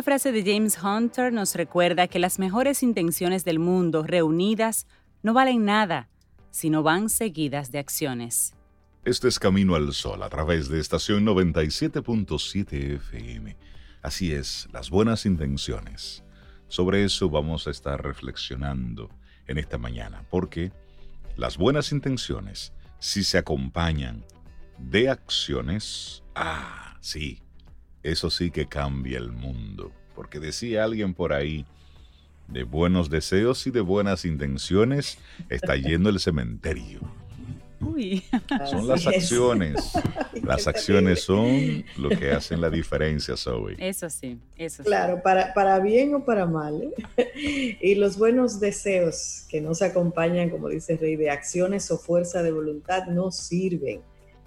Una 0.00 0.04
frase 0.04 0.32
de 0.32 0.42
James 0.42 0.78
Hunter 0.82 1.30
nos 1.30 1.54
recuerda 1.54 2.08
que 2.08 2.18
las 2.18 2.38
mejores 2.38 2.82
intenciones 2.82 3.44
del 3.44 3.58
mundo 3.58 4.02
reunidas 4.02 4.86
no 5.22 5.34
valen 5.34 5.66
nada 5.66 6.08
si 6.50 6.70
no 6.70 6.82
van 6.82 7.10
seguidas 7.10 7.70
de 7.70 7.80
acciones. 7.80 8.54
Este 9.04 9.28
es 9.28 9.38
Camino 9.38 9.74
al 9.74 9.92
Sol 9.92 10.22
a 10.22 10.30
través 10.30 10.70
de 10.70 10.80
estación 10.80 11.26
97.7 11.26 12.94
FM. 12.94 13.58
Así 14.00 14.32
es, 14.32 14.70
las 14.72 14.88
buenas 14.88 15.26
intenciones. 15.26 16.24
Sobre 16.68 17.04
eso 17.04 17.28
vamos 17.28 17.66
a 17.66 17.70
estar 17.70 18.02
reflexionando 18.02 19.10
en 19.48 19.58
esta 19.58 19.76
mañana, 19.76 20.24
porque 20.30 20.72
las 21.36 21.58
buenas 21.58 21.92
intenciones, 21.92 22.72
si 23.00 23.22
se 23.22 23.36
acompañan 23.36 24.24
de 24.78 25.10
acciones, 25.10 26.22
ah, 26.34 26.96
sí, 27.02 27.42
eso 28.02 28.30
sí 28.30 28.50
que 28.50 28.66
cambia 28.66 29.18
el 29.18 29.32
mundo. 29.32 29.92
Porque 30.14 30.40
decía 30.40 30.84
alguien 30.84 31.14
por 31.14 31.32
ahí, 31.32 31.64
de 32.48 32.64
buenos 32.64 33.10
deseos 33.10 33.66
y 33.66 33.70
de 33.70 33.80
buenas 33.80 34.24
intenciones 34.24 35.18
está 35.48 35.76
yendo 35.76 36.10
el 36.10 36.18
cementerio. 36.18 37.00
Uy. 37.80 38.22
Son 38.70 38.86
las 38.86 39.06
acciones. 39.06 39.92
Las 40.42 40.66
acciones 40.66 41.22
son 41.22 41.84
lo 41.96 42.10
que 42.10 42.30
hacen 42.30 42.60
la 42.60 42.70
diferencia, 42.70 43.36
Zoe. 43.36 43.76
Eso 43.78 44.08
sí, 44.10 44.38
eso 44.56 44.82
claro, 44.82 45.16
sí. 45.16 45.20
para, 45.22 45.52
para 45.54 45.78
bien 45.80 46.14
o 46.14 46.24
para 46.24 46.46
mal. 46.46 46.92
¿eh? 47.16 47.76
Y 47.80 47.94
los 47.94 48.18
buenos 48.18 48.58
deseos 48.58 49.44
que 49.48 49.60
no 49.60 49.74
se 49.74 49.86
acompañan, 49.86 50.50
como 50.50 50.68
dice 50.68 50.96
Rey, 50.96 51.16
de 51.16 51.30
acciones 51.30 51.90
o 51.90 51.98
fuerza 51.98 52.42
de 52.42 52.52
voluntad 52.52 53.06
no 53.06 53.30
sirven, 53.30 54.00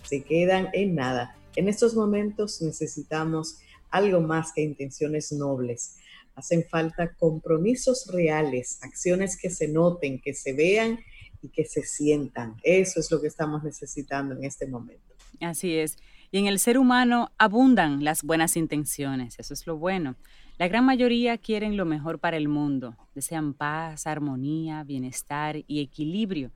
se 0.03 0.23
quedan 0.23 0.69
en 0.73 0.95
nada. 0.95 1.35
En 1.55 1.67
estos 1.69 1.95
momentos 1.95 2.61
necesitamos 2.61 3.59
algo 3.91 4.21
más 4.21 4.51
que 4.53 4.61
intenciones 4.61 5.31
nobles. 5.31 5.97
Hacen 6.35 6.65
falta 6.67 7.13
compromisos 7.13 8.07
reales, 8.11 8.79
acciones 8.81 9.37
que 9.37 9.51
se 9.51 9.67
noten, 9.67 10.19
que 10.19 10.33
se 10.33 10.53
vean 10.53 10.99
y 11.43 11.49
que 11.49 11.65
se 11.65 11.83
sientan. 11.83 12.55
Eso 12.63 12.99
es 12.99 13.11
lo 13.11 13.21
que 13.21 13.27
estamos 13.27 13.63
necesitando 13.63 14.35
en 14.35 14.45
este 14.45 14.65
momento. 14.65 15.13
Así 15.39 15.75
es. 15.75 15.97
Y 16.31 16.39
en 16.39 16.47
el 16.47 16.57
ser 16.57 16.79
humano 16.79 17.31
abundan 17.37 18.03
las 18.03 18.23
buenas 18.23 18.57
intenciones, 18.57 19.35
eso 19.37 19.53
es 19.53 19.67
lo 19.67 19.77
bueno. 19.77 20.15
La 20.57 20.67
gran 20.67 20.85
mayoría 20.85 21.37
quieren 21.37 21.77
lo 21.77 21.85
mejor 21.85 22.17
para 22.17 22.37
el 22.37 22.47
mundo, 22.47 22.95
desean 23.13 23.53
paz, 23.53 24.07
armonía, 24.07 24.83
bienestar 24.83 25.57
y 25.67 25.81
equilibrio. 25.81 26.51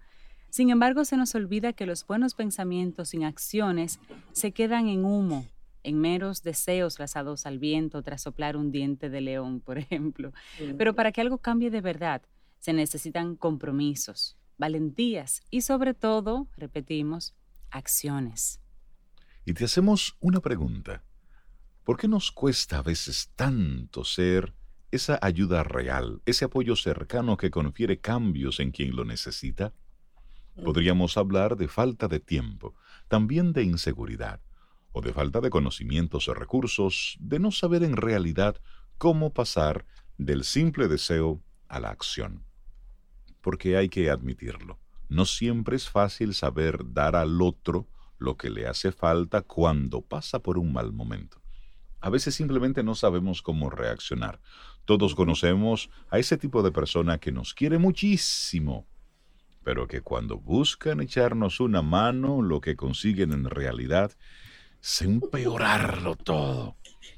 Sin 0.57 0.71
embargo, 0.71 1.05
se 1.05 1.17
nos 1.17 1.35
olvida 1.35 1.71
que 1.71 1.85
los 1.85 2.07
buenos 2.07 2.33
pensamientos 2.33 3.09
sin 3.09 3.25
acciones 3.25 3.99
se 4.31 4.53
quedan 4.53 4.87
en 4.87 5.05
humo, 5.05 5.45
en 5.83 6.01
meros 6.01 6.41
deseos 6.41 6.97
lanzados 6.97 7.45
al 7.45 7.59
viento 7.59 8.01
tras 8.01 8.23
soplar 8.23 8.57
un 8.57 8.71
diente 8.71 9.11
de 9.11 9.21
león, 9.21 9.59
por 9.63 9.77
ejemplo. 9.77 10.33
Pero 10.75 10.95
para 10.95 11.11
que 11.11 11.21
algo 11.21 11.37
cambie 11.37 11.69
de 11.69 11.81
verdad, 11.81 12.23
se 12.57 12.73
necesitan 12.73 13.35
compromisos, 13.35 14.35
valentías 14.57 15.43
y 15.51 15.61
sobre 15.61 15.93
todo, 15.93 16.47
repetimos, 16.57 17.35
acciones. 17.69 18.59
Y 19.45 19.53
te 19.53 19.65
hacemos 19.65 20.17
una 20.19 20.39
pregunta. 20.39 21.03
¿Por 21.83 21.97
qué 21.97 22.07
nos 22.07 22.31
cuesta 22.31 22.79
a 22.79 22.81
veces 22.81 23.29
tanto 23.35 24.03
ser 24.03 24.55
esa 24.89 25.19
ayuda 25.21 25.61
real, 25.61 26.23
ese 26.25 26.45
apoyo 26.45 26.75
cercano 26.75 27.37
que 27.37 27.51
confiere 27.51 27.99
cambios 27.99 28.59
en 28.59 28.71
quien 28.71 28.95
lo 28.95 29.05
necesita? 29.05 29.71
Podríamos 30.63 31.17
hablar 31.17 31.55
de 31.55 31.67
falta 31.67 32.07
de 32.07 32.19
tiempo, 32.19 32.75
también 33.07 33.53
de 33.53 33.63
inseguridad, 33.63 34.41
o 34.91 35.01
de 35.01 35.13
falta 35.13 35.39
de 35.41 35.49
conocimientos 35.49 36.27
o 36.27 36.33
recursos, 36.33 37.17
de 37.19 37.39
no 37.39 37.51
saber 37.51 37.83
en 37.83 37.95
realidad 37.95 38.59
cómo 38.97 39.33
pasar 39.33 39.85
del 40.17 40.43
simple 40.43 40.87
deseo 40.87 41.41
a 41.67 41.79
la 41.79 41.89
acción. 41.89 42.43
Porque 43.41 43.77
hay 43.77 43.89
que 43.89 44.09
admitirlo, 44.09 44.79
no 45.09 45.25
siempre 45.25 45.75
es 45.75 45.89
fácil 45.89 46.33
saber 46.33 46.79
dar 46.91 47.15
al 47.15 47.41
otro 47.41 47.87
lo 48.17 48.35
que 48.35 48.49
le 48.49 48.67
hace 48.67 48.91
falta 48.91 49.41
cuando 49.41 50.01
pasa 50.01 50.39
por 50.39 50.57
un 50.57 50.73
mal 50.73 50.91
momento. 50.91 51.41
A 51.99 52.09
veces 52.09 52.35
simplemente 52.35 52.83
no 52.83 52.95
sabemos 52.95 53.41
cómo 53.41 53.69
reaccionar. 53.69 54.39
Todos 54.85 55.15
conocemos 55.15 55.89
a 56.09 56.19
ese 56.19 56.37
tipo 56.37 56.63
de 56.63 56.71
persona 56.71 57.19
que 57.19 57.31
nos 57.31 57.53
quiere 57.53 57.77
muchísimo, 57.77 58.87
pero 59.67 59.85
que 59.85 59.99
cuando 59.99 60.37
buscan 60.37 61.01
echarnos 61.01 61.59
una 61.59 61.81
mano, 61.81 62.41
lo 62.41 62.61
que 62.61 62.77
consiguen 62.77 63.33
en 63.33 63.43
realidad 63.43 64.13
es 64.81 65.01
empeorarlo 65.01 66.15
todo. 66.15 66.77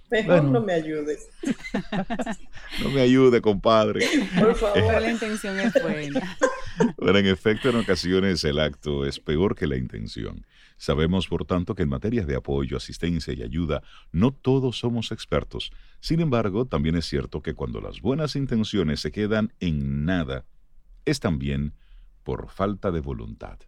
Mejor 0.09 0.41
bueno. 0.41 0.53
no 0.53 0.61
me 0.65 0.73
ayudes. 0.73 1.29
no 2.83 2.89
me 2.89 3.01
ayude, 3.01 3.39
compadre. 3.39 4.03
Por 4.39 4.55
favor. 4.55 4.99
la 4.99 5.11
intención 5.11 5.59
es 5.59 5.73
buena. 5.79 6.38
Pero 6.97 7.19
en 7.19 7.27
efecto, 7.27 7.69
en 7.69 7.75
ocasiones 7.75 8.43
el 8.43 8.57
acto 8.57 9.05
es 9.05 9.19
peor 9.19 9.53
que 9.53 9.67
la 9.67 9.77
intención. 9.77 10.43
Sabemos, 10.75 11.27
por 11.27 11.45
tanto, 11.45 11.75
que 11.75 11.83
en 11.83 11.89
materias 11.89 12.25
de 12.25 12.35
apoyo, 12.35 12.77
asistencia 12.77 13.31
y 13.31 13.43
ayuda, 13.43 13.83
no 14.11 14.31
todos 14.31 14.79
somos 14.79 15.11
expertos. 15.11 15.71
Sin 15.99 16.19
embargo, 16.19 16.65
también 16.65 16.95
es 16.95 17.05
cierto 17.05 17.43
que 17.43 17.53
cuando 17.53 17.79
las 17.79 18.01
buenas 18.01 18.35
intenciones 18.35 19.01
se 19.01 19.11
quedan 19.11 19.53
en 19.59 20.03
nada, 20.03 20.45
es 21.05 21.19
también 21.19 21.75
por 22.24 22.50
falta 22.50 22.91
de 22.91 23.00
voluntad. 23.00 23.59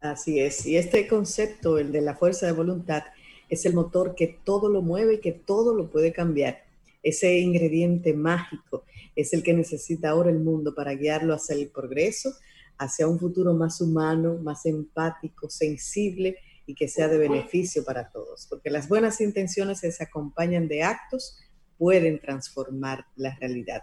Así 0.00 0.40
es. 0.40 0.66
Y 0.66 0.76
este 0.76 1.06
concepto, 1.06 1.78
el 1.78 1.92
de 1.92 2.00
la 2.00 2.16
fuerza 2.16 2.46
de 2.46 2.52
voluntad, 2.52 3.02
es 3.48 3.66
el 3.66 3.74
motor 3.74 4.14
que 4.14 4.38
todo 4.44 4.68
lo 4.68 4.80
mueve 4.80 5.14
y 5.14 5.20
que 5.20 5.32
todo 5.32 5.74
lo 5.74 5.90
puede 5.90 6.12
cambiar. 6.12 6.64
Ese 7.02 7.38
ingrediente 7.38 8.14
mágico 8.14 8.84
es 9.16 9.32
el 9.32 9.42
que 9.42 9.52
necesita 9.52 10.10
ahora 10.10 10.30
el 10.30 10.40
mundo 10.40 10.74
para 10.74 10.94
guiarlo 10.94 11.34
hacia 11.34 11.56
el 11.56 11.68
progreso, 11.68 12.32
hacia 12.78 13.08
un 13.08 13.18
futuro 13.18 13.52
más 13.52 13.80
humano, 13.80 14.38
más 14.42 14.64
empático, 14.64 15.50
sensible 15.50 16.38
y 16.64 16.74
que 16.74 16.88
sea 16.88 17.08
de 17.08 17.18
beneficio 17.18 17.84
para 17.84 18.08
todos. 18.08 18.46
Porque 18.48 18.70
las 18.70 18.88
buenas 18.88 19.20
intenciones 19.20 19.80
que 19.80 19.92
se 19.92 20.04
acompañan 20.04 20.68
de 20.68 20.82
actos 20.82 21.38
pueden 21.76 22.20
transformar 22.20 23.04
la 23.16 23.34
realidad. 23.36 23.82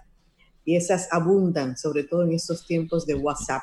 Y 0.67 0.75
esas 0.75 1.07
abundan, 1.13 1.77
sobre 1.77 2.03
todo 2.03 2.25
en 2.25 2.33
estos 2.33 2.67
tiempos 2.67 3.05
de 3.05 3.15
WhatsApp. 3.15 3.61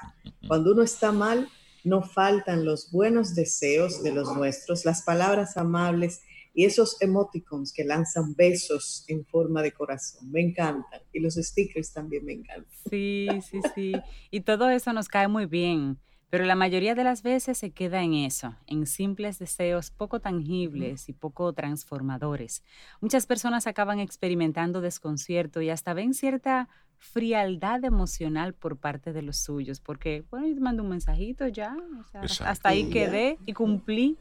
Cuando 0.48 0.72
uno 0.72 0.82
está 0.82 1.12
mal, 1.12 1.50
no 1.84 2.00
faltan 2.00 2.64
los 2.64 2.90
buenos 2.90 3.34
deseos 3.34 4.02
de 4.02 4.10
los 4.10 4.34
nuestros, 4.34 4.86
las 4.86 5.02
palabras 5.02 5.58
amables 5.58 6.22
y 6.54 6.64
esos 6.64 6.96
emoticons 7.02 7.74
que 7.74 7.84
lanzan 7.84 8.34
besos 8.34 9.04
en 9.08 9.26
forma 9.26 9.60
de 9.60 9.72
corazón. 9.72 10.32
Me 10.32 10.40
encantan. 10.40 11.02
Y 11.12 11.20
los 11.20 11.34
stickers 11.34 11.92
también 11.92 12.24
me 12.24 12.32
encantan. 12.32 12.72
Sí, 12.88 13.28
sí, 13.50 13.60
sí. 13.74 13.92
Y 14.30 14.40
todo 14.40 14.70
eso 14.70 14.94
nos 14.94 15.08
cae 15.08 15.28
muy 15.28 15.44
bien. 15.44 15.98
Pero 16.34 16.46
la 16.46 16.56
mayoría 16.56 16.96
de 16.96 17.04
las 17.04 17.22
veces 17.22 17.58
se 17.58 17.70
queda 17.70 18.02
en 18.02 18.14
eso, 18.14 18.56
en 18.66 18.86
simples 18.86 19.38
deseos 19.38 19.92
poco 19.92 20.18
tangibles 20.18 21.08
y 21.08 21.12
poco 21.12 21.52
transformadores. 21.52 22.64
Muchas 23.00 23.26
personas 23.26 23.68
acaban 23.68 24.00
experimentando 24.00 24.80
desconcierto 24.80 25.60
y 25.60 25.70
hasta 25.70 25.94
ven 25.94 26.12
cierta 26.12 26.68
frialdad 26.98 27.84
emocional 27.84 28.54
por 28.54 28.76
parte 28.76 29.12
de 29.12 29.22
los 29.22 29.36
suyos, 29.36 29.80
porque, 29.80 30.24
bueno, 30.30 30.46
yo 30.46 30.54
te 30.54 30.60
mando 30.60 30.82
un 30.82 30.88
mensajito 30.88 31.46
ya, 31.48 31.76
o 32.00 32.28
sea, 32.28 32.50
hasta 32.50 32.68
ahí 32.68 32.90
quedé 32.90 33.38
y 33.46 33.52
cumplí. 33.52 34.18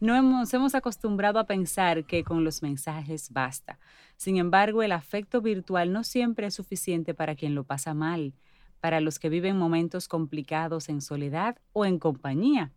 No 0.00 0.16
hemos, 0.16 0.52
hemos 0.52 0.74
acostumbrado 0.74 1.38
a 1.38 1.46
pensar 1.46 2.04
que 2.04 2.24
con 2.24 2.42
los 2.42 2.62
mensajes 2.62 3.30
basta. 3.30 3.78
Sin 4.16 4.36
embargo, 4.36 4.82
el 4.82 4.92
afecto 4.92 5.40
virtual 5.40 5.92
no 5.92 6.02
siempre 6.02 6.48
es 6.48 6.54
suficiente 6.54 7.14
para 7.14 7.36
quien 7.36 7.54
lo 7.54 7.64
pasa 7.64 7.94
mal, 7.94 8.34
para 8.80 9.00
los 9.00 9.18
que 9.18 9.28
viven 9.28 9.56
momentos 9.56 10.08
complicados 10.08 10.88
en 10.88 11.00
soledad 11.00 11.58
o 11.72 11.84
en 11.84 12.00
compañía, 12.00 12.72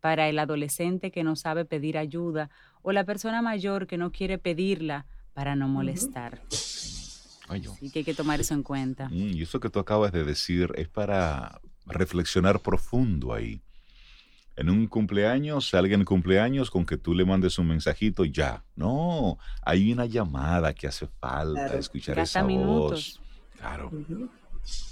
para 0.00 0.28
el 0.28 0.38
adolescente 0.38 1.10
que 1.10 1.24
no 1.24 1.34
sabe 1.34 1.64
pedir 1.64 1.96
ayuda 1.96 2.50
o 2.82 2.92
la 2.92 3.04
persona 3.04 3.40
mayor 3.40 3.86
que 3.86 3.96
no 3.96 4.12
quiere 4.12 4.36
pedirla 4.36 5.06
para 5.32 5.56
no 5.56 5.68
molestar. 5.68 6.42
Uh 6.44 6.48
-huh. 6.48 6.95
Así 7.48 7.90
que 7.90 8.00
hay 8.00 8.04
que 8.04 8.14
tomar 8.14 8.40
eso 8.40 8.54
en 8.54 8.62
cuenta. 8.62 9.08
Mm, 9.08 9.36
y 9.36 9.42
eso 9.42 9.60
que 9.60 9.70
tú 9.70 9.78
acabas 9.78 10.12
de 10.12 10.24
decir 10.24 10.72
es 10.76 10.88
para 10.88 11.60
reflexionar 11.86 12.60
profundo 12.60 13.32
ahí. 13.32 13.60
En 14.56 14.70
un 14.70 14.86
cumpleaños, 14.86 15.74
alguien 15.74 16.04
cumpleaños 16.04 16.70
con 16.70 16.86
que 16.86 16.96
tú 16.96 17.14
le 17.14 17.24
mandes 17.26 17.58
un 17.58 17.68
mensajito 17.68 18.24
ya. 18.24 18.64
No, 18.74 19.38
hay 19.62 19.92
una 19.92 20.06
llamada 20.06 20.74
que 20.74 20.86
hace 20.86 21.06
falta, 21.20 21.66
claro. 21.66 21.78
escuchar 21.78 22.18
esa 22.18 22.42
minutos. 22.42 23.20
voz. 23.20 23.20
Claro. 23.58 23.90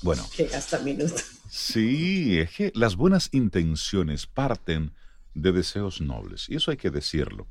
Bueno. 0.02 0.22
Que 0.36 0.44
gasta 0.44 0.78
minutos. 0.80 1.24
Sí, 1.48 2.38
es 2.38 2.50
que 2.50 2.72
las 2.74 2.96
buenas 2.96 3.30
intenciones 3.32 4.26
parten 4.26 4.92
de 5.34 5.52
deseos 5.52 6.00
nobles, 6.00 6.48
y 6.48 6.56
eso 6.56 6.70
hay 6.70 6.76
que 6.76 6.90
decirlo, 6.90 7.46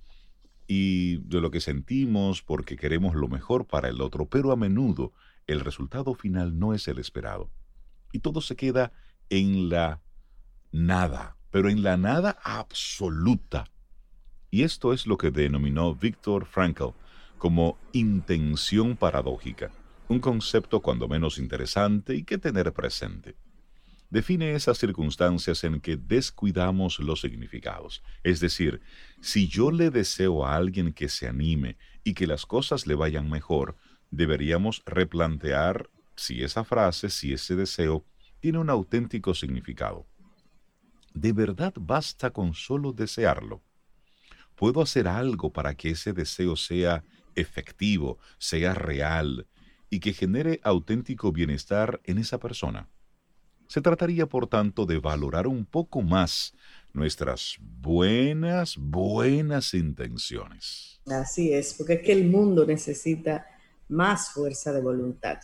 y 0.75 1.18
de 1.18 1.40
lo 1.40 1.52
que 1.52 1.62
sentimos 1.62 2.42
porque 2.42 2.78
queremos 2.78 3.14
lo 3.14 3.28
mejor 3.28 3.68
para 3.68 3.90
el 3.90 4.02
otro, 4.02 4.25
pero 4.25 4.52
a 4.52 4.56
menudo 4.56 5.14
el 5.46 5.60
resultado 5.60 6.16
final 6.16 6.58
no 6.58 6.74
es 6.74 6.88
el 6.88 6.98
esperado, 6.98 7.52
y 8.12 8.20
todo 8.20 8.42
se 8.42 8.56
queda 8.56 8.92
en 9.30 9.70
la 9.70 10.02
nada, 10.72 11.38
pero 11.52 11.70
en 11.70 11.84
la 11.84 11.96
nada 11.96 12.40
absoluta. 12.44 13.66
Y 14.50 14.64
esto 14.64 14.94
es 14.94 15.06
lo 15.06 15.16
que 15.16 15.30
denominó 15.30 15.94
Viktor 15.94 16.48
Frankl 16.48 16.96
como 17.38 17.78
intención 17.92 18.98
paradójica, 18.98 19.70
un 20.08 20.20
concepto 20.20 20.80
cuando 20.80 21.08
menos 21.08 21.38
interesante 21.38 22.16
y 22.16 22.24
que 22.24 22.40
tener 22.40 22.74
presente 22.74 23.36
define 24.13 24.54
esas 24.54 24.77
circunstancias 24.77 25.63
en 25.63 25.81
que 25.81 25.98
descuidamos 25.98 27.00
los 27.00 27.21
significados. 27.21 28.04
Es 28.21 28.39
decir, 28.39 28.80
si 29.21 29.48
yo 29.48 29.71
le 29.71 29.89
deseo 29.89 30.45
a 30.45 30.56
alguien 30.56 30.94
que 30.94 31.10
se 31.10 31.27
anime 31.27 31.77
y 32.04 32.13
que 32.13 32.27
las 32.27 32.45
cosas 32.45 32.86
le 32.86 32.94
vayan 32.94 33.27
mejor, 33.27 33.75
deberíamos 34.12 34.83
replantear 34.86 35.89
si 36.15 36.44
esa 36.44 36.63
frase, 36.63 37.10
si 37.10 37.33
ese 37.33 37.56
deseo, 37.56 38.06
tiene 38.39 38.60
un 38.60 38.69
auténtico 38.69 39.33
significado. 39.33 40.06
¿De 41.15 41.33
verdad 41.33 41.74
basta 41.75 42.30
con 42.30 42.54
solo 42.54 42.94
desearlo? 42.94 43.63
¿Puedo 44.54 44.83
hacer 44.83 45.07
algo 45.07 45.51
para 45.51 45.74
que 45.74 45.89
ese 45.89 46.13
deseo 46.13 46.56
sea 46.56 47.04
efectivo, 47.33 48.19
sea 48.38 48.75
real 48.75 49.48
y 49.89 50.01
que 50.01 50.13
genere 50.13 50.60
auténtico 50.62 51.31
bienestar 51.31 52.00
en 52.04 52.19
esa 52.19 52.38
persona? 52.38 52.93
Se 53.68 53.81
trataría, 53.81 54.27
por 54.27 54.48
tanto, 54.48 54.86
de 54.86 55.00
valorar 55.00 55.48
un 55.48 55.65
poco 55.65 56.01
más 56.01 56.54
nuestras 56.94 57.57
buenas, 57.60 58.77
buenas 58.77 59.74
intenciones. 59.74 61.01
Así 61.07 61.54
es, 61.54 61.74
porque 61.74 61.94
es 61.94 62.01
que 62.01 62.12
el 62.12 62.30
mundo 62.30 62.65
necesita 62.65 63.45
más 63.89 64.30
fuerza 64.30 64.71
de 64.71 64.81
voluntad. 64.81 65.39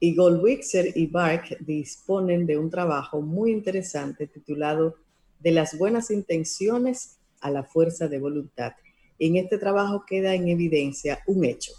Y 0.00 0.14
Goldwixer 0.14 0.96
y 0.96 1.06
Bark 1.08 1.58
disponen 1.60 2.46
de 2.46 2.56
un 2.56 2.70
trabajo 2.70 3.20
muy 3.20 3.50
interesante 3.50 4.26
titulado 4.26 4.96
De 5.40 5.50
las 5.50 5.76
buenas 5.76 6.10
intenciones 6.10 7.18
a 7.40 7.50
la 7.50 7.64
fuerza 7.64 8.08
de 8.08 8.18
voluntad. 8.18 8.72
En 9.18 9.36
este 9.36 9.58
trabajo 9.58 10.04
queda 10.06 10.34
en 10.34 10.48
evidencia 10.48 11.20
un 11.26 11.44
hecho 11.44 11.72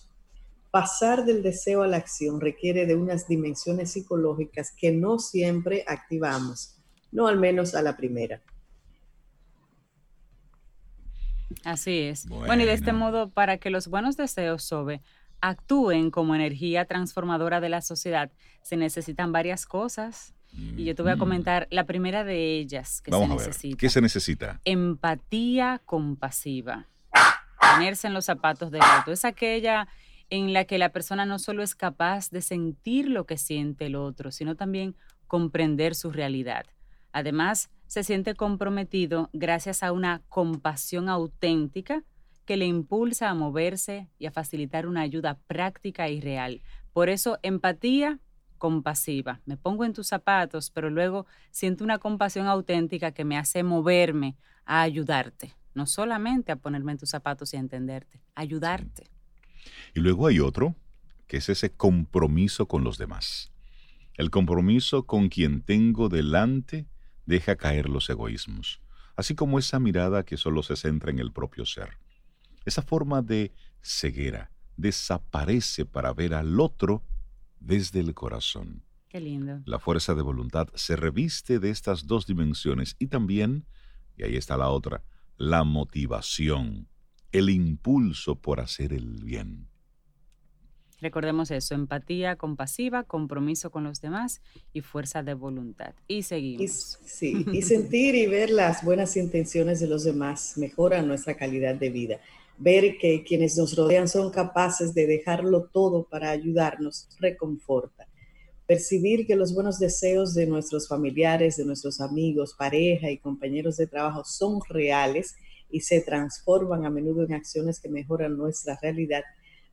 pasar 0.72 1.26
del 1.26 1.42
deseo 1.42 1.84
a 1.84 1.88
la 1.88 1.98
acción 1.98 2.40
requiere 2.40 2.86
de 2.86 2.96
unas 2.96 3.28
dimensiones 3.28 3.92
psicológicas 3.92 4.72
que 4.76 4.92
no 4.92 5.20
siempre 5.20 5.84
activamos, 5.88 6.78
no 7.12 7.28
al 7.28 7.40
menos 7.40 7.76
a 7.76 7.82
la 7.82 7.98
primera. 7.98 8.42
Así 11.64 12.00
es. 12.00 12.28
Bueno, 12.28 12.62
y 12.64 12.66
de 12.66 12.74
este 12.74 12.94
modo, 12.94 13.30
para 13.32 13.58
que 13.58 13.70
los 13.70 13.88
buenos 13.88 14.18
deseos, 14.18 14.64
Sobe, 14.64 15.02
actúen 15.42 16.12
como 16.12 16.36
energía 16.36 16.86
transformadora 16.86 17.60
de 17.60 17.70
la 17.70 17.82
sociedad, 17.82 18.32
se 18.62 18.78
necesitan 18.78 19.32
varias 19.32 19.66
cosas. 19.66 20.34
Y 20.52 20.84
yo 20.84 20.96
te 20.96 21.04
voy 21.04 21.12
a 21.12 21.16
mm. 21.16 21.20
comentar 21.20 21.68
la 21.70 21.86
primera 21.86 22.24
de 22.24 22.58
ellas 22.58 23.02
que 23.02 23.12
se 23.12 23.28
necesita. 23.28 23.78
¿Qué 23.78 23.90
se 23.90 24.02
necesita? 24.02 24.60
Empatía 24.66 25.82
compasiva. 25.86 26.88
Ponerse 27.60 28.08
en 28.08 28.14
los 28.16 28.26
zapatos 28.26 28.72
del 28.72 28.82
otro. 29.00 29.14
Es 29.14 29.26
aquella 29.26 29.88
en 30.30 30.54
la 30.54 30.66
que 30.66 30.78
la 30.78 30.90
persona 30.90 31.26
no 31.26 31.40
solo 31.40 31.64
es 31.64 31.76
capaz 31.76 32.30
de 32.30 32.42
sentir 32.42 33.10
lo 33.10 33.26
que 33.26 33.38
siente 33.38 33.88
el 33.88 33.96
otro, 33.96 34.32
sino 34.32 34.56
también 34.56 34.96
comprender 35.28 35.96
su 35.96 36.12
realidad. 36.12 36.66
Además, 37.12 37.70
se 37.88 38.04
siente 38.04 38.36
comprometido 38.36 39.30
gracias 39.34 39.82
a 39.82 39.92
una 39.92 40.22
compasión 40.30 41.10
auténtica 41.10 42.04
que 42.46 42.58
le 42.58 42.66
impulsa 42.66 43.30
a 43.30 43.34
moverse 43.34 44.10
y 44.18 44.26
a 44.26 44.32
facilitar 44.32 44.88
una 44.88 45.02
ayuda 45.02 45.40
práctica 45.48 46.10
y 46.10 46.22
real. 46.22 46.62
Por 46.94 47.10
eso, 47.10 47.40
empatía 47.42 48.20
compasiva. 48.58 49.42
Me 49.46 49.58
pongo 49.58 49.86
en 49.86 49.94
tus 49.94 50.08
zapatos, 50.08 50.70
pero 50.70 50.90
luego 50.90 51.26
siento 51.50 51.84
una 51.84 51.98
compasión 51.98 52.48
auténtica 52.48 53.12
que 53.12 53.26
me 53.26 53.38
hace 53.38 53.64
moverme 53.64 54.36
a 54.66 54.82
ayudarte, 54.82 55.56
no 55.74 55.88
solamente 55.88 56.52
a 56.52 56.58
ponerme 56.58 56.92
en 56.92 56.98
tus 57.00 57.10
zapatos 57.10 57.54
y 57.54 57.58
a 57.58 57.60
entenderte, 57.60 58.22
ayudarte. 58.36 59.10
Y 59.94 60.00
luego 60.00 60.28
hay 60.28 60.40
otro, 60.40 60.76
que 61.28 61.38
es 61.38 61.50
ese 61.50 61.72
compromiso 61.72 62.68
con 62.68 62.84
los 62.84 62.98
demás. 62.98 63.52
El 64.16 64.32
compromiso 64.32 65.06
con 65.06 65.30
quien 65.30 65.62
tengo 65.62 66.10
delante 66.10 66.88
deja 67.26 67.56
caer 67.56 67.88
los 67.88 68.10
egoísmos, 68.10 68.82
así 69.16 69.34
como 69.34 69.60
esa 69.60 69.80
mirada 69.80 70.26
que 70.26 70.36
solo 70.36 70.62
se 70.64 70.76
centra 70.76 71.12
en 71.12 71.20
el 71.20 71.32
propio 71.32 71.66
ser. 71.66 72.00
Esa 72.66 72.82
forma 72.82 73.22
de 73.22 73.54
ceguera 73.82 74.52
desaparece 74.76 75.86
para 75.86 76.14
ver 76.14 76.34
al 76.34 76.60
otro 76.60 77.04
desde 77.62 78.02
el 78.02 78.14
corazón. 78.14 78.84
Qué 79.08 79.22
lindo. 79.22 79.62
La 79.66 79.80
fuerza 79.80 80.16
de 80.16 80.22
voluntad 80.22 80.68
se 80.76 80.98
reviste 80.98 81.60
de 81.60 81.70
estas 81.70 82.06
dos 82.06 82.28
dimensiones 82.28 82.98
y 83.00 83.08
también, 83.08 83.66
y 84.18 84.24
ahí 84.24 84.36
está 84.36 84.58
la 84.58 84.68
otra, 84.68 85.04
la 85.38 85.64
motivación, 85.64 86.89
el 87.32 87.50
impulso 87.50 88.36
por 88.36 88.60
hacer 88.60 88.94
el 88.94 89.24
bien. 89.24 89.70
Recordemos 91.02 91.50
eso, 91.52 91.76
empatía 91.76 92.36
compasiva, 92.36 93.04
compromiso 93.04 93.72
con 93.72 93.86
los 93.86 94.02
demás 94.02 94.42
y 94.74 94.82
fuerza 94.82 95.24
de 95.24 95.34
voluntad. 95.34 95.94
Y 96.08 96.24
seguimos. 96.24 97.00
sí, 97.06 97.46
y 97.54 97.62
sentir 97.62 98.16
y 98.16 98.28
ver 98.28 98.50
las 98.50 98.84
buenas 98.84 99.16
intenciones 99.16 99.80
de 99.80 99.88
los 99.88 100.04
demás 100.04 100.58
mejora 100.58 101.02
nuestra 101.02 101.36
calidad 101.36 101.76
de 101.76 101.90
vida. 101.90 102.20
Ver 102.58 102.98
que 102.98 103.24
quienes 103.24 103.58
nos 103.58 103.78
rodean 103.78 104.10
son 104.10 104.32
capaces 104.32 104.94
de 104.94 105.08
dejarlo 105.08 105.70
todo 105.72 106.04
para 106.04 106.32
ayudarnos 106.32 107.08
reconforta. 107.20 108.08
Percibir 108.68 109.26
que 109.26 109.38
los 109.38 109.56
buenos 109.56 109.80
deseos 109.80 110.34
de 110.34 110.46
nuestros 110.46 110.88
familiares, 110.88 111.56
de 111.56 111.66
nuestros 111.66 112.02
amigos, 112.02 112.56
pareja 112.58 113.10
y 113.10 113.18
compañeros 113.18 113.78
de 113.78 113.88
trabajo 113.88 114.26
son 114.26 114.60
reales 114.68 115.36
y 115.70 115.82
se 115.82 116.02
transforman 116.02 116.86
a 116.86 116.90
menudo 116.90 117.24
en 117.24 117.34
acciones 117.34 117.80
que 117.80 117.90
mejoran 117.90 118.38
nuestra 118.38 118.78
realidad 118.82 119.24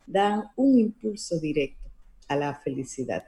dan 0.07 0.45
un 0.57 0.79
impulso 0.79 1.39
directo 1.41 1.91
a 2.29 2.37
la 2.37 2.55
felicidad. 2.55 3.25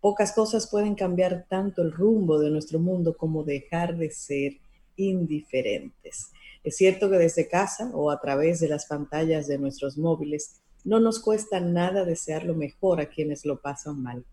Pocas 0.00 0.32
cosas 0.32 0.68
pueden 0.68 0.94
cambiar 0.94 1.46
tanto 1.48 1.82
el 1.82 1.92
rumbo 1.92 2.38
de 2.38 2.50
nuestro 2.50 2.78
mundo 2.78 3.16
como 3.16 3.44
dejar 3.44 3.96
de 3.96 4.10
ser 4.10 4.58
indiferentes. 4.96 6.32
Es 6.62 6.76
cierto 6.76 7.10
que 7.10 7.16
desde 7.16 7.48
casa 7.48 7.90
o 7.94 8.10
a 8.10 8.20
través 8.20 8.60
de 8.60 8.68
las 8.68 8.86
pantallas 8.86 9.46
de 9.46 9.58
nuestros 9.58 9.96
móviles 9.98 10.60
no 10.84 11.00
nos 11.00 11.20
cuesta 11.20 11.60
nada 11.60 12.04
desear 12.04 12.44
lo 12.44 12.54
mejor 12.54 13.00
a 13.00 13.08
quienes 13.08 13.44
lo 13.44 13.60
pasan 13.60 14.02
mal, 14.02 14.24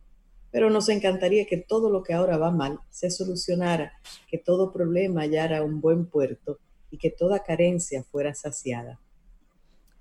pero 0.52 0.70
nos 0.70 0.90
encantaría 0.90 1.46
que 1.46 1.58
todo 1.58 1.90
lo 1.90 2.04
que 2.04 2.14
ahora 2.14 2.38
va 2.38 2.52
mal 2.52 2.80
se 2.90 3.10
solucionara, 3.10 3.94
que 4.28 4.38
todo 4.38 4.72
problema 4.72 5.22
hallara 5.22 5.64
un 5.64 5.82
buen 5.82 6.06
puerto 6.06 6.60
y 6.94 6.98
que 6.98 7.10
toda 7.10 7.44
carencia 7.44 8.04
fuera 8.04 8.36
saciada. 8.36 9.00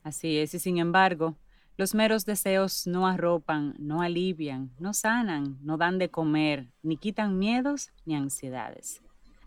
Así 0.03 0.37
es, 0.37 0.53
y 0.53 0.59
sin 0.59 0.77
embargo, 0.77 1.39
los 1.79 1.95
meros 1.95 2.27
deseos 2.27 2.87
no 2.87 3.07
arropan, 3.07 3.75
no 3.79 4.03
alivian, 4.03 4.71
no 4.79 4.93
sanan, 4.93 5.59
no 5.63 5.79
dan 5.79 5.99
de 5.99 6.11
comer, 6.11 6.71
ni 6.83 6.99
quitan 6.99 7.39
miedos 7.39 7.93
ni 8.05 8.15
ansiedades. 8.15 9.01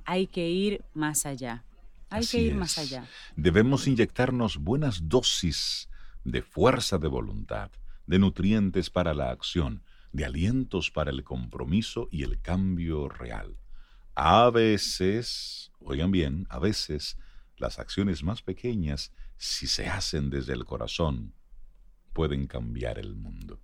Hay 0.06 0.26
que 0.26 0.50
ir 0.50 0.84
más 0.96 1.28
allá. 1.28 1.64
Hay 2.10 2.26
que 2.26 2.40
ir 2.40 2.56
más 2.56 2.80
allá. 2.80 3.08
Debemos 3.36 3.88
inyectarnos 3.88 4.58
buenas 4.58 5.08
dosis 5.08 5.88
de 6.24 6.42
fuerza 6.42 6.98
de 6.98 7.10
voluntad, 7.10 7.70
de 8.08 8.18
nutrientes 8.18 8.90
para 8.90 9.14
la 9.14 9.30
acción, 9.30 9.84
de 10.14 10.26
alientos 10.26 10.90
para 10.90 11.12
el 11.12 11.24
compromiso 11.24 12.08
y 12.10 12.24
el 12.24 12.42
cambio 12.42 13.08
real. 13.08 13.56
A 14.16 14.50
veces, 14.50 15.72
oigan 15.80 16.10
bien, 16.10 16.48
a 16.50 16.58
veces 16.58 17.20
las 17.58 17.80
acciones 17.80 18.24
más 18.24 18.42
pequeñas, 18.42 19.12
si 19.38 19.68
se 19.68 19.88
hacen 19.88 20.30
desde 20.30 20.54
el 20.54 20.66
corazón, 20.66 21.34
pueden 22.14 22.48
cambiar 22.48 23.00
el 23.00 23.16
mundo. 23.16 23.60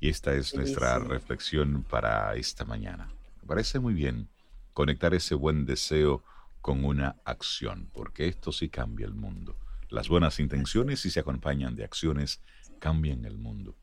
Y 0.00 0.08
esta 0.08 0.34
es 0.34 0.54
nuestra 0.54 0.98
reflexión 0.98 1.82
para 1.82 2.34
esta 2.36 2.64
mañana. 2.64 3.08
Me 3.40 3.48
parece 3.48 3.78
muy 3.78 3.94
bien 3.94 4.28
conectar 4.72 5.14
ese 5.14 5.34
buen 5.34 5.64
deseo 5.64 6.22
con 6.60 6.84
una 6.84 7.16
acción, 7.24 7.90
porque 7.92 8.26
esto 8.28 8.52
sí 8.52 8.68
cambia 8.68 9.06
el 9.06 9.14
mundo. 9.14 9.56
Las 9.88 10.08
buenas 10.08 10.40
intenciones, 10.40 11.00
si 11.00 11.10
se 11.10 11.20
acompañan 11.20 11.76
de 11.76 11.84
acciones, 11.84 12.42
cambian 12.80 13.24
el 13.24 13.38
mundo. 13.38 13.76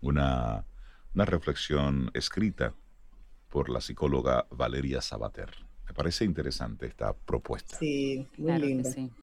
Una, 0.00 0.64
una 1.14 1.24
reflexión 1.24 2.10
escrita 2.14 2.74
por 3.48 3.68
la 3.68 3.80
psicóloga 3.80 4.46
Valeria 4.50 5.00
Sabater. 5.00 5.67
Me 5.88 5.94
parece 5.94 6.24
interesante 6.24 6.86
esta 6.86 7.12
propuesta. 7.14 7.76
Sí, 7.78 8.26
muy 8.36 8.58
linda. 8.58 8.90